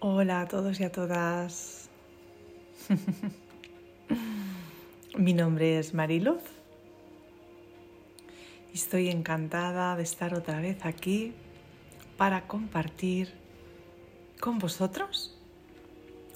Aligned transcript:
Hola 0.00 0.42
a 0.42 0.46
todos 0.46 0.78
y 0.78 0.84
a 0.84 0.92
todas. 0.92 1.88
Mi 5.16 5.32
nombre 5.32 5.78
es 5.78 5.94
Mariluz 5.94 6.42
y 8.74 8.76
estoy 8.76 9.08
encantada 9.08 9.96
de 9.96 10.02
estar 10.02 10.34
otra 10.34 10.60
vez 10.60 10.84
aquí 10.84 11.32
para 12.18 12.46
compartir 12.46 13.32
con 14.38 14.58
vosotros 14.58 15.38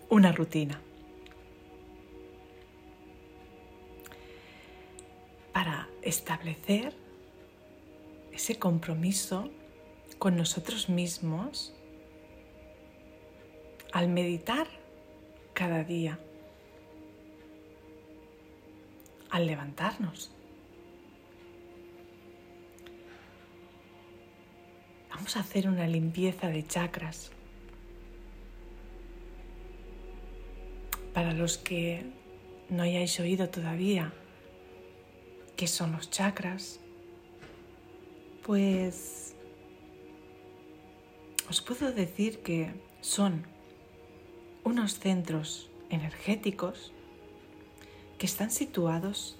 una 0.08 0.32
rutina. 0.32 0.80
Para 5.52 5.86
establecer 6.00 6.94
ese 8.32 8.58
compromiso 8.58 9.50
con 10.18 10.38
nosotros 10.38 10.88
mismos 10.88 11.74
al 13.92 14.08
meditar 14.08 14.66
cada 15.52 15.84
día, 15.84 16.18
al 19.30 19.46
levantarnos. 19.46 20.32
Vamos 25.10 25.36
a 25.36 25.40
hacer 25.40 25.68
una 25.68 25.86
limpieza 25.86 26.48
de 26.48 26.66
chakras. 26.66 27.30
Para 31.12 31.32
los 31.32 31.58
que 31.58 32.06
no 32.68 32.84
hayáis 32.84 33.18
oído 33.18 33.50
todavía 33.50 34.12
qué 35.56 35.66
son 35.66 35.92
los 35.92 36.10
chakras, 36.10 36.80
pues 38.46 39.34
os 41.48 41.60
puedo 41.60 41.92
decir 41.92 42.38
que 42.38 42.72
son 43.00 43.44
unos 44.64 44.98
centros 44.98 45.70
energéticos 45.88 46.92
que 48.18 48.26
están 48.26 48.50
situados 48.50 49.36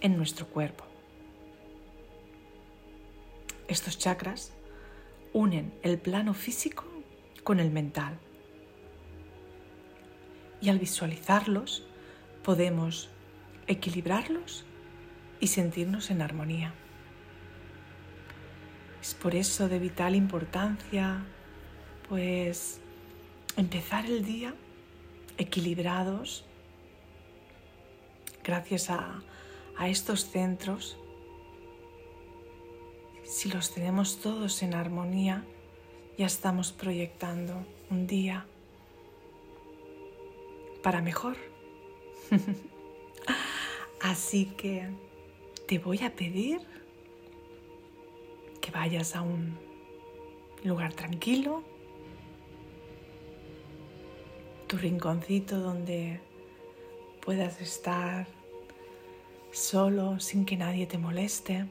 en 0.00 0.16
nuestro 0.16 0.46
cuerpo. 0.46 0.84
Estos 3.68 3.98
chakras 3.98 4.52
unen 5.32 5.72
el 5.82 5.98
plano 5.98 6.34
físico 6.34 6.84
con 7.42 7.60
el 7.60 7.70
mental. 7.70 8.18
Y 10.60 10.68
al 10.68 10.78
visualizarlos 10.78 11.86
podemos 12.42 13.10
equilibrarlos 13.66 14.64
y 15.40 15.48
sentirnos 15.48 16.10
en 16.10 16.22
armonía. 16.22 16.74
Es 19.00 19.14
por 19.14 19.34
eso 19.34 19.68
de 19.68 19.78
vital 19.78 20.14
importancia, 20.14 21.22
pues, 22.08 22.80
empezar 23.56 24.06
el 24.06 24.24
día 24.24 24.54
equilibrados 25.38 26.44
gracias 28.44 28.90
a, 28.90 29.22
estos 29.88 30.30
centros. 30.30 30.96
Si 33.24 33.50
los 33.50 33.74
tenemos 33.74 34.20
todos 34.20 34.62
en 34.62 34.74
armonía, 34.74 35.44
ya 36.16 36.26
estamos 36.26 36.70
proyectando 36.72 37.66
un 37.90 38.06
día 38.06 38.46
para 40.82 41.02
mejor. 41.02 41.36
Así 44.00 44.46
que 44.56 44.90
te 45.66 45.78
voy 45.78 46.04
a 46.04 46.14
pedir 46.14 46.60
que 48.60 48.70
vayas 48.70 49.16
a 49.16 49.22
un 49.22 49.58
lugar 50.62 50.92
tranquilo, 50.92 51.64
tu 54.74 54.80
rinconcito 54.80 55.60
donde 55.60 56.20
puedas 57.20 57.60
estar 57.60 58.26
solo 59.52 60.18
sin 60.18 60.44
que 60.44 60.56
nadie 60.56 60.86
te 60.86 60.98
moleste. 60.98 61.66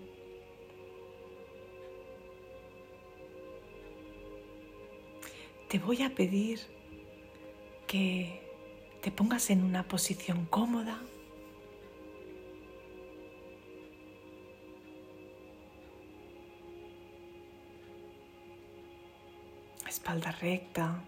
Te 5.68 5.80
voy 5.80 6.02
a 6.04 6.16
pedir 6.16 6.62
que 7.88 8.40
te 9.02 9.12
pongas 9.12 9.50
en 9.50 9.64
una 9.64 9.86
posición 9.86 10.46
cómoda. 10.46 11.02
Espalda 19.90 20.32
recta. 20.32 21.04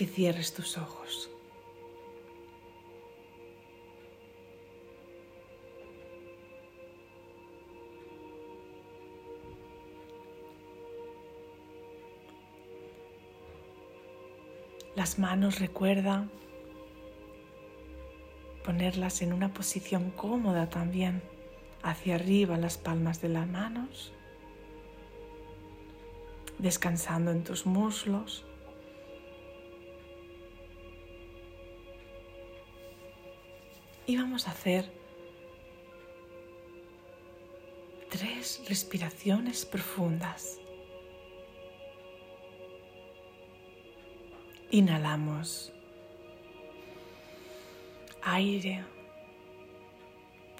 Que 0.00 0.06
cierres 0.06 0.54
tus 0.54 0.78
ojos. 0.78 1.28
Las 14.96 15.18
manos 15.18 15.58
recuerda 15.58 16.30
ponerlas 18.64 19.20
en 19.20 19.34
una 19.34 19.52
posición 19.52 20.12
cómoda 20.12 20.70
también, 20.70 21.22
hacia 21.82 22.14
arriba 22.14 22.56
las 22.56 22.78
palmas 22.78 23.20
de 23.20 23.28
las 23.28 23.46
manos, 23.46 24.14
descansando 26.56 27.32
en 27.32 27.44
tus 27.44 27.66
muslos. 27.66 28.46
Y 34.10 34.16
vamos 34.16 34.48
a 34.48 34.50
hacer 34.50 34.90
tres 38.10 38.60
respiraciones 38.68 39.64
profundas. 39.64 40.58
Inhalamos 44.72 45.72
aire 48.22 48.84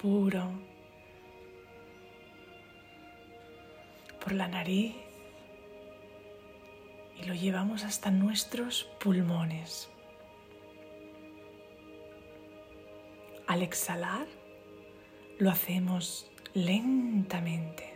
puro 0.01 0.49
por 4.23 4.31
la 4.31 4.47
nariz 4.47 4.95
y 7.21 7.25
lo 7.25 7.33
llevamos 7.33 7.83
hasta 7.83 8.11
nuestros 8.11 8.85
pulmones. 9.01 9.89
Al 13.51 13.63
exhalar, 13.63 14.27
lo 15.37 15.51
hacemos 15.51 16.31
lentamente. 16.53 17.93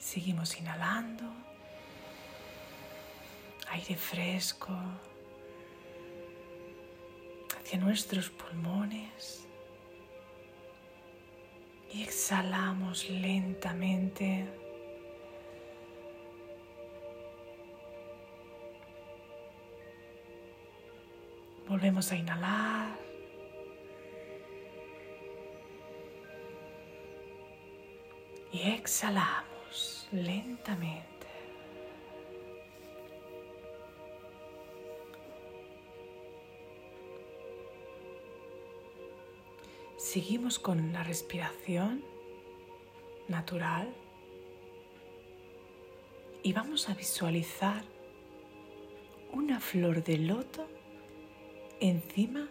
Seguimos 0.00 0.58
inhalando, 0.58 1.22
aire 3.68 3.94
fresco 3.94 4.76
hacia 7.60 7.78
nuestros 7.78 8.28
pulmones 8.30 9.46
y 11.92 12.02
exhalamos 12.02 13.08
lentamente. 13.08 14.65
Volvemos 21.68 22.12
a 22.12 22.16
inhalar. 22.16 22.96
Y 28.52 28.70
exhalamos 28.70 30.08
lentamente. 30.12 31.06
Seguimos 39.96 40.58
con 40.58 40.92
la 40.92 41.02
respiración 41.02 42.02
natural 43.28 43.92
y 46.42 46.52
vamos 46.52 46.88
a 46.88 46.94
visualizar 46.94 47.82
una 49.32 49.58
flor 49.58 50.04
de 50.04 50.18
loto 50.18 50.75
encima 51.80 52.48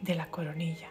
de 0.00 0.14
la 0.14 0.30
coronilla. 0.30 0.90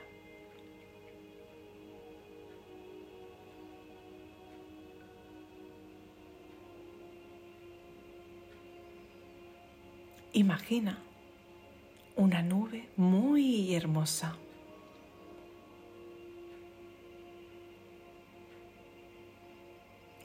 Imagina 10.33 10.97
una 12.15 12.41
nube 12.41 12.87
muy 12.95 13.75
hermosa. 13.75 14.37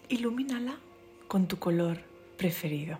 Ilumínala 0.08 0.78
con 1.26 1.48
tu 1.48 1.58
color 1.58 1.98
preferido. 2.36 2.98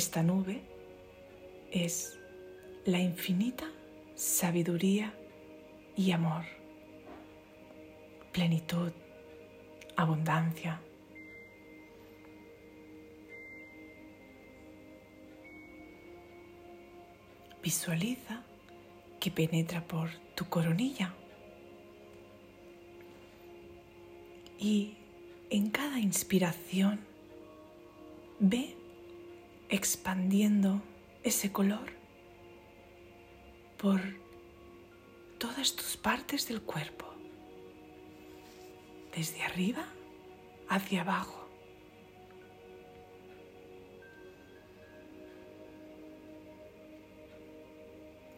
Esta 0.00 0.22
nube 0.22 0.62
es 1.70 2.18
la 2.86 2.98
infinita 2.98 3.70
sabiduría 4.14 5.12
y 5.94 6.12
amor, 6.12 6.44
plenitud, 8.32 8.92
abundancia. 9.96 10.80
Visualiza 17.62 18.42
que 19.20 19.30
penetra 19.30 19.86
por 19.86 20.08
tu 20.34 20.48
coronilla 20.48 21.12
y 24.58 24.96
en 25.50 25.68
cada 25.68 26.00
inspiración 26.00 27.00
ve 28.38 28.79
expandiendo 29.70 30.82
ese 31.22 31.52
color 31.52 31.92
por 33.78 34.00
todas 35.38 35.76
tus 35.76 35.96
partes 35.96 36.48
del 36.48 36.60
cuerpo, 36.60 37.06
desde 39.14 39.42
arriba 39.42 39.86
hacia 40.68 41.02
abajo. 41.02 41.48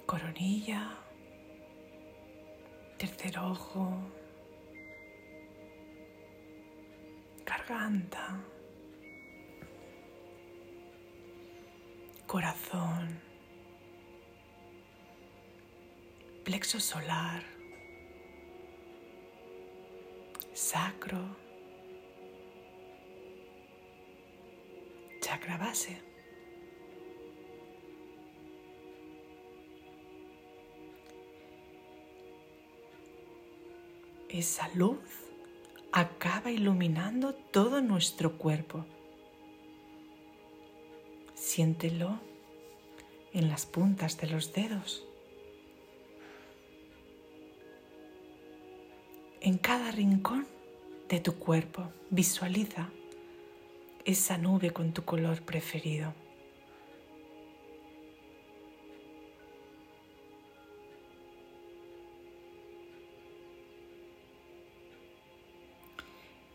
Coronilla, 0.06 0.98
tercer 2.98 3.38
ojo, 3.38 3.96
garganta, 7.46 8.38
corazón, 12.32 13.20
plexo 16.44 16.80
solar, 16.80 17.42
sacro, 20.54 21.36
chakra 25.20 25.58
base. 25.58 26.00
Esa 34.30 34.70
luz 34.74 34.98
acaba 35.92 36.50
iluminando 36.50 37.34
todo 37.34 37.82
nuestro 37.82 38.38
cuerpo. 38.38 38.86
Siéntelo 41.54 42.18
en 43.34 43.50
las 43.50 43.66
puntas 43.66 44.16
de 44.16 44.26
los 44.26 44.54
dedos. 44.54 45.04
En 49.42 49.58
cada 49.58 49.90
rincón 49.90 50.46
de 51.10 51.20
tu 51.20 51.34
cuerpo 51.34 51.92
visualiza 52.08 52.88
esa 54.06 54.38
nube 54.38 54.70
con 54.70 54.94
tu 54.94 55.04
color 55.04 55.42
preferido. 55.42 56.14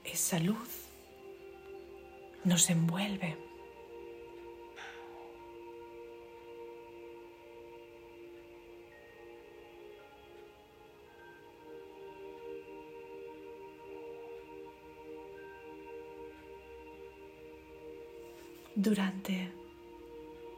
Esa 0.04 0.40
luz 0.40 0.88
nos 2.44 2.68
envuelve. 2.72 3.47
Durante 18.80 19.52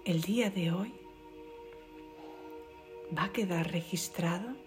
el 0.03 0.21
día 0.21 0.49
de 0.49 0.73
hoy 0.73 0.93
va 3.17 3.23
a 3.23 3.31
quedar 3.31 3.71
registrado 3.71 4.57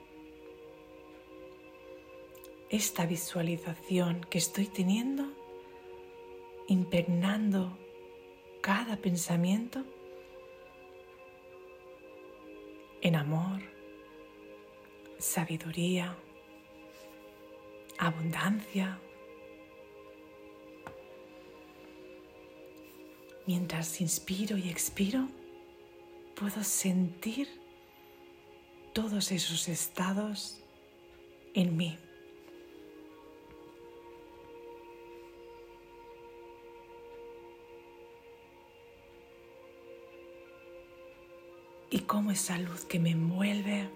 esta 2.71 3.05
visualización 3.05 4.23
que 4.31 4.39
estoy 4.39 4.69
teniendo, 4.69 5.27
impregnando 6.67 7.77
cada 8.63 8.97
pensamiento 8.97 9.85
en 13.03 13.17
amor, 13.17 13.61
sabiduría, 15.19 16.17
abundancia, 17.99 18.99
Mientras 23.47 24.01
inspiro 24.01 24.57
y 24.57 24.69
expiro, 24.69 25.29
puedo 26.37 26.63
sentir 26.63 27.49
todos 28.93 29.33
esos 29.33 29.69
estados 29.69 30.59
en 31.55 31.77
mí. 31.77 31.99
Y 41.91 41.99
cómo 42.01 42.31
esa 42.31 42.59
luz 42.59 42.85
que 42.85 42.99
me 42.99 43.11
envuelve 43.11 43.91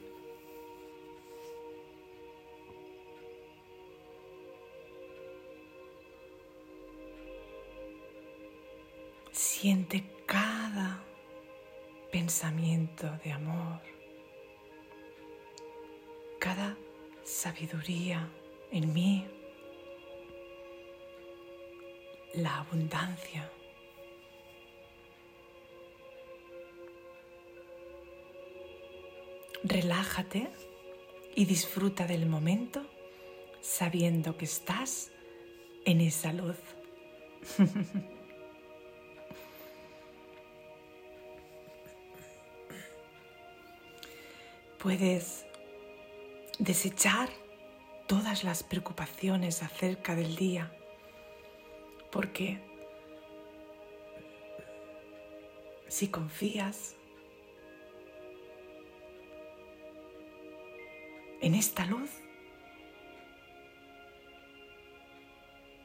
Siente 9.59 10.05
cada 10.27 11.03
pensamiento 12.13 13.11
de 13.25 13.33
amor, 13.33 13.81
cada 16.39 16.77
sabiduría 17.25 18.29
en 18.71 18.93
mí, 18.93 19.27
la 22.35 22.59
abundancia. 22.59 23.51
Relájate 29.65 30.51
y 31.35 31.47
disfruta 31.47 32.07
del 32.07 32.27
momento 32.27 32.85
sabiendo 33.63 34.37
que 34.37 34.45
estás 34.45 35.13
en 35.87 36.03
esa 36.03 36.35
luz. 36.35 36.59
Puedes 44.87 45.45
desechar 46.61 47.29
todas 48.07 48.45
las 48.45 48.63
preocupaciones 48.63 49.65
acerca 49.65 50.15
del 50.15 50.37
día, 50.37 50.73
porque 52.13 52.61
si 55.89 56.07
confías 56.07 56.95
en 61.41 61.57
esta 61.57 61.85
luz, 61.87 62.11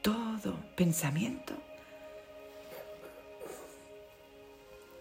todo 0.00 0.56
pensamiento 0.76 1.54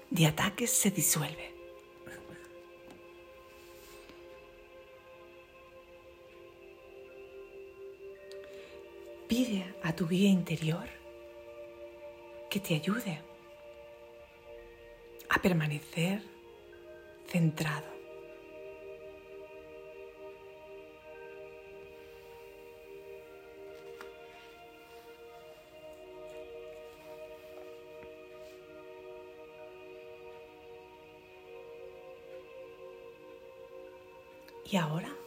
de 0.09 0.25
ataques 0.25 0.71
se 0.71 0.89
disuelve. 0.89 1.60
Pide 9.31 9.63
a 9.81 9.95
tu 9.95 10.09
guía 10.09 10.29
interior 10.29 10.89
que 12.49 12.59
te 12.59 12.75
ayude 12.75 13.21
a 15.29 15.41
permanecer 15.41 16.21
centrado. 17.29 17.87
Y 34.69 34.75
ahora 34.75 35.20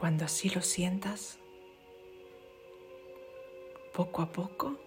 Cuando 0.00 0.24
así 0.24 0.48
lo 0.48 0.62
sientas, 0.62 1.38
poco 3.92 4.22
a 4.22 4.32
poco 4.32 4.78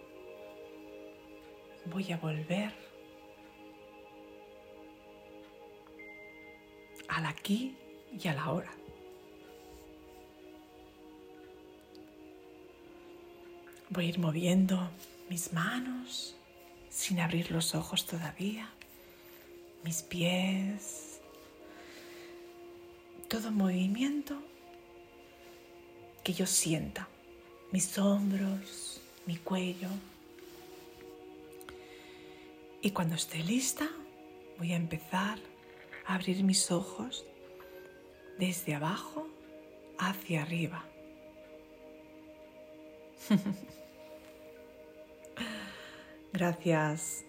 voy 1.86 2.12
a 2.12 2.18
volver 2.18 2.74
al 7.10 7.28
aquí 7.28 7.78
y 8.12 8.28
a 8.28 8.34
la 8.34 8.52
hora. 8.52 8.74
Voy 13.92 14.06
a 14.06 14.10
ir 14.10 14.18
moviendo 14.18 14.90
mis 15.30 15.54
manos 15.54 16.36
sin 16.90 17.20
abrir 17.20 17.52
los 17.52 17.76
ojos 17.76 18.08
todavía, 18.08 18.68
mis 19.84 20.02
pies, 20.02 21.22
todo 23.30 23.52
movimiento 23.52 24.42
que 26.24 26.34
yo 26.34 26.46
sienta, 26.46 27.08
mis 27.72 27.98
hombros, 27.98 29.02
mi 29.26 29.38
cuello. 29.38 29.90
Y 32.82 32.92
cuando 32.92 33.16
esté 33.16 33.40
lista, 33.44 33.90
voy 34.58 34.74
a 34.74 34.78
empezar 34.78 35.40
a 36.06 36.16
abrir 36.16 36.44
mis 36.44 36.72
ojos 36.72 37.26
desde 38.38 38.76
abajo 38.76 39.28
hacia 39.98 40.44
arriba. 40.44 40.86
Gracias. 46.34 47.24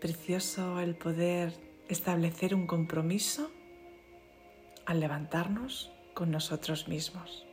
Precioso 0.00 0.80
el 0.80 0.94
poder 0.94 1.52
establecer 1.88 2.54
un 2.54 2.66
compromiso 2.66 3.50
al 4.84 5.00
levantarnos 5.00 5.90
con 6.14 6.30
nosotros 6.30 6.88
mismos. 6.88 7.45